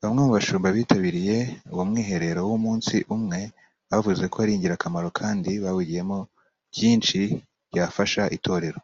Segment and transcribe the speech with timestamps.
[0.00, 1.36] Bamwe mu bashumba bitabiriye
[1.72, 3.40] uwo mwiherero w’umunsi umwe
[3.90, 6.18] bavuze ko ari ingirakamaro kandi bawigiyemo
[6.72, 7.20] byinshi
[7.70, 8.80] byafasha itorero